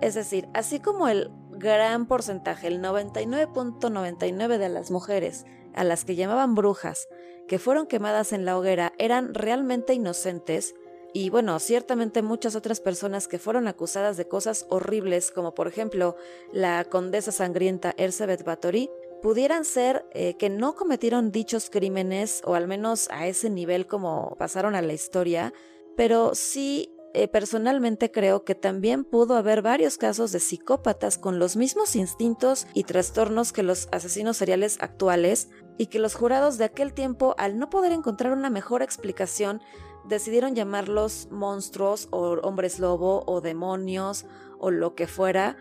Es 0.00 0.14
decir, 0.14 0.48
así 0.52 0.80
como 0.80 1.08
el 1.08 1.30
gran 1.50 2.06
porcentaje, 2.06 2.66
el 2.66 2.82
99.99 2.82 4.58
de 4.58 4.68
las 4.68 4.90
mujeres 4.90 5.46
a 5.74 5.84
las 5.84 6.04
que 6.04 6.16
llamaban 6.16 6.54
brujas, 6.54 7.06
que 7.46 7.58
fueron 7.58 7.86
quemadas 7.86 8.32
en 8.32 8.44
la 8.44 8.58
hoguera, 8.58 8.92
eran 8.98 9.32
realmente 9.32 9.94
inocentes, 9.94 10.74
y 11.12 11.30
bueno, 11.30 11.58
ciertamente 11.58 12.22
muchas 12.22 12.56
otras 12.56 12.80
personas 12.80 13.28
que 13.28 13.38
fueron 13.38 13.68
acusadas 13.68 14.16
de 14.16 14.28
cosas 14.28 14.66
horribles, 14.70 15.30
como 15.30 15.54
por 15.54 15.68
ejemplo 15.68 16.16
la 16.52 16.84
condesa 16.84 17.32
sangrienta 17.32 17.94
Elizabeth 17.96 18.44
Bathory, 18.44 18.90
pudieran 19.22 19.64
ser 19.64 20.04
eh, 20.12 20.36
que 20.36 20.48
no 20.50 20.74
cometieron 20.74 21.30
dichos 21.30 21.70
crímenes, 21.70 22.42
o 22.44 22.54
al 22.54 22.66
menos 22.66 23.08
a 23.10 23.26
ese 23.26 23.50
nivel 23.50 23.86
como 23.86 24.36
pasaron 24.38 24.74
a 24.74 24.82
la 24.82 24.94
historia, 24.94 25.52
pero 25.96 26.34
sí 26.34 26.90
eh, 27.14 27.28
personalmente 27.28 28.10
creo 28.10 28.42
que 28.44 28.54
también 28.54 29.04
pudo 29.04 29.36
haber 29.36 29.60
varios 29.60 29.98
casos 29.98 30.32
de 30.32 30.40
psicópatas 30.40 31.18
con 31.18 31.38
los 31.38 31.56
mismos 31.56 31.94
instintos 31.94 32.66
y 32.72 32.84
trastornos 32.84 33.52
que 33.52 33.62
los 33.62 33.86
asesinos 33.92 34.38
seriales 34.38 34.78
actuales, 34.80 35.50
y 35.78 35.86
que 35.86 35.98
los 35.98 36.14
jurados 36.14 36.58
de 36.58 36.64
aquel 36.64 36.92
tiempo, 36.92 37.34
al 37.38 37.58
no 37.58 37.70
poder 37.70 37.92
encontrar 37.92 38.32
una 38.32 38.50
mejor 38.50 38.82
explicación, 38.82 39.60
decidieron 40.04 40.54
llamarlos 40.54 41.28
monstruos 41.30 42.08
o 42.10 42.32
hombres 42.42 42.78
lobo 42.78 43.24
o 43.26 43.40
demonios 43.40 44.26
o 44.58 44.70
lo 44.70 44.94
que 44.94 45.06
fuera 45.06 45.56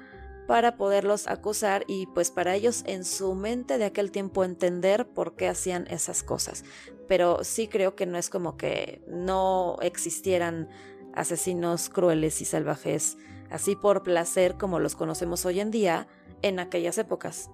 para 0.48 0.76
poderlos 0.76 1.28
acusar 1.28 1.86
y 1.88 2.08
pues 2.08 2.32
para 2.32 2.56
ellos 2.56 2.84
en 2.86 3.06
su 3.06 3.36
mente 3.36 3.78
de 3.78 3.86
aquel 3.86 4.12
tiempo 4.12 4.44
entender 4.44 5.08
por 5.08 5.36
qué 5.36 5.48
hacían 5.48 5.88
esas 5.88 6.24
cosas. 6.24 6.66
Pero 7.08 7.44
sí 7.44 7.68
creo 7.68 7.96
que 7.96 8.06
no 8.06 8.18
es 8.18 8.30
como 8.30 8.58
que 8.58 9.02
no 9.08 9.78
existieran 9.82 10.70
asesinos 11.14 11.90
crueles 11.90 12.42
y 12.42 12.46
salvajes 12.46 13.18
así 13.50 13.76
por 13.76 14.04
placer 14.04 14.58
como 14.58 14.80
los 14.80 14.96
conocemos 14.96 15.46
hoy 15.46 15.60
en 15.60 15.72
día 15.72 16.08
en 16.42 16.60
aquellas 16.60 16.98
épocas. 16.98 17.50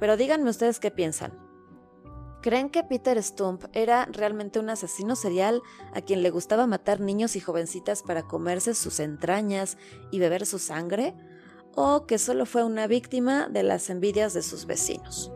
Pero 0.00 0.16
díganme 0.16 0.50
ustedes 0.50 0.80
qué 0.80 0.90
piensan. 0.90 1.47
¿Creen 2.48 2.70
que 2.70 2.82
Peter 2.82 3.22
Stump 3.22 3.64
era 3.74 4.06
realmente 4.06 4.58
un 4.58 4.70
asesino 4.70 5.16
serial 5.16 5.60
a 5.92 6.00
quien 6.00 6.22
le 6.22 6.30
gustaba 6.30 6.66
matar 6.66 6.98
niños 6.98 7.36
y 7.36 7.40
jovencitas 7.40 8.02
para 8.02 8.22
comerse 8.22 8.72
sus 8.72 9.00
entrañas 9.00 9.76
y 10.10 10.18
beber 10.18 10.46
su 10.46 10.58
sangre? 10.58 11.14
¿O 11.74 12.06
que 12.06 12.16
solo 12.16 12.46
fue 12.46 12.64
una 12.64 12.86
víctima 12.86 13.50
de 13.50 13.64
las 13.64 13.90
envidias 13.90 14.32
de 14.32 14.40
sus 14.40 14.64
vecinos? 14.64 15.30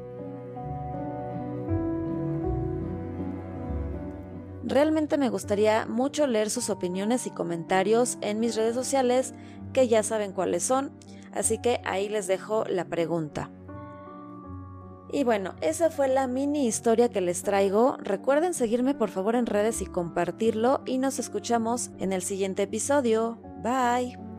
Realmente 4.64 5.18
me 5.18 5.28
gustaría 5.28 5.84
mucho 5.84 6.26
leer 6.26 6.48
sus 6.48 6.70
opiniones 6.70 7.26
y 7.26 7.30
comentarios 7.30 8.16
en 8.22 8.40
mis 8.40 8.56
redes 8.56 8.74
sociales, 8.74 9.34
que 9.74 9.86
ya 9.86 10.02
saben 10.02 10.32
cuáles 10.32 10.62
son, 10.62 10.92
así 11.34 11.58
que 11.58 11.82
ahí 11.84 12.08
les 12.08 12.26
dejo 12.26 12.64
la 12.64 12.86
pregunta. 12.86 13.50
Y 15.12 15.24
bueno, 15.24 15.54
esa 15.60 15.90
fue 15.90 16.08
la 16.08 16.26
mini 16.26 16.66
historia 16.66 17.10
que 17.10 17.20
les 17.20 17.42
traigo. 17.42 17.98
Recuerden 17.98 18.54
seguirme 18.54 18.94
por 18.94 19.10
favor 19.10 19.36
en 19.36 19.44
redes 19.44 19.82
y 19.82 19.86
compartirlo 19.86 20.82
y 20.86 20.96
nos 20.96 21.18
escuchamos 21.18 21.90
en 21.98 22.14
el 22.14 22.22
siguiente 22.22 22.62
episodio. 22.62 23.38
Bye. 23.62 24.31